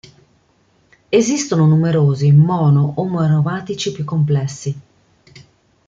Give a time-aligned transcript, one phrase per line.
[1.09, 4.79] Esistono numerosi mono-omoaromatici più complessi.